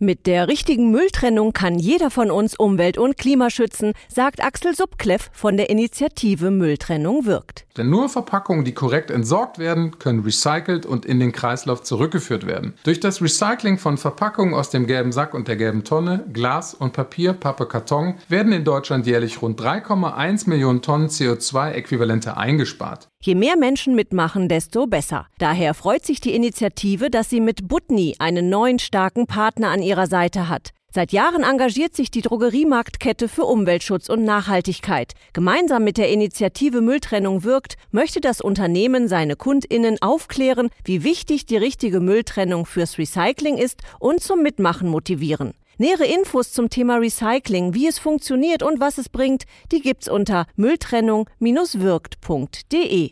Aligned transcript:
Mit 0.00 0.28
der 0.28 0.46
richtigen 0.46 0.92
Mülltrennung 0.92 1.52
kann 1.52 1.76
jeder 1.76 2.12
von 2.12 2.30
uns 2.30 2.54
Umwelt 2.56 2.98
und 2.98 3.16
Klima 3.18 3.50
schützen, 3.50 3.94
sagt 4.06 4.40
Axel 4.40 4.72
Subkleff 4.72 5.28
von 5.32 5.56
der 5.56 5.70
Initiative 5.70 6.52
Mülltrennung 6.52 7.26
wirkt. 7.26 7.66
Denn 7.78 7.90
nur 7.90 8.08
Verpackungen, 8.08 8.64
die 8.64 8.74
korrekt 8.74 9.10
entsorgt 9.10 9.58
werden, 9.58 9.98
können 9.98 10.24
recycelt 10.24 10.84
und 10.84 11.06
in 11.06 11.20
den 11.20 11.32
Kreislauf 11.32 11.82
zurückgeführt 11.82 12.46
werden. 12.46 12.74
Durch 12.82 12.98
das 12.98 13.22
Recycling 13.22 13.78
von 13.78 13.96
Verpackungen 13.96 14.52
aus 14.52 14.70
dem 14.70 14.86
gelben 14.86 15.12
Sack 15.12 15.32
und 15.32 15.46
der 15.46 15.56
gelben 15.56 15.84
Tonne, 15.84 16.24
Glas 16.32 16.74
und 16.74 16.92
Papier, 16.92 17.32
Pappe, 17.32 17.66
Karton 17.66 18.14
werden 18.28 18.52
in 18.52 18.64
Deutschland 18.64 19.06
jährlich 19.06 19.40
rund 19.40 19.60
3,1 19.60 20.48
Millionen 20.48 20.82
Tonnen 20.82 21.08
CO2-Äquivalente 21.08 22.36
eingespart. 22.36 23.08
Je 23.20 23.34
mehr 23.34 23.56
Menschen 23.56 23.94
mitmachen, 23.94 24.48
desto 24.48 24.86
besser. 24.86 25.26
Daher 25.38 25.74
freut 25.74 26.04
sich 26.04 26.20
die 26.20 26.34
Initiative, 26.34 27.10
dass 27.10 27.30
sie 27.30 27.40
mit 27.40 27.68
Butni 27.68 28.16
einen 28.18 28.48
neuen 28.48 28.78
starken 28.78 29.26
Partner 29.26 29.70
an 29.70 29.82
ihrer 29.82 30.06
Seite 30.06 30.48
hat. 30.48 30.70
Seit 30.90 31.12
Jahren 31.12 31.42
engagiert 31.42 31.94
sich 31.94 32.10
die 32.10 32.22
Drogeriemarktkette 32.22 33.28
für 33.28 33.44
Umweltschutz 33.44 34.08
und 34.08 34.24
Nachhaltigkeit. 34.24 35.12
Gemeinsam 35.34 35.84
mit 35.84 35.98
der 35.98 36.08
Initiative 36.08 36.80
Mülltrennung 36.80 37.44
wirkt, 37.44 37.76
möchte 37.90 38.22
das 38.22 38.40
Unternehmen 38.40 39.06
seine 39.06 39.36
Kundinnen 39.36 40.00
aufklären, 40.00 40.70
wie 40.84 41.04
wichtig 41.04 41.44
die 41.44 41.58
richtige 41.58 42.00
Mülltrennung 42.00 42.64
fürs 42.64 42.96
Recycling 42.96 43.58
ist 43.58 43.82
und 43.98 44.22
zum 44.22 44.42
Mitmachen 44.42 44.88
motivieren. 44.88 45.52
Nähere 45.76 46.06
Infos 46.06 46.54
zum 46.54 46.70
Thema 46.70 46.96
Recycling, 46.96 47.74
wie 47.74 47.86
es 47.86 47.98
funktioniert 47.98 48.62
und 48.62 48.80
was 48.80 48.96
es 48.96 49.10
bringt, 49.10 49.44
die 49.70 49.82
gibt's 49.82 50.08
unter 50.08 50.46
mülltrennung-wirkt.de. 50.56 53.10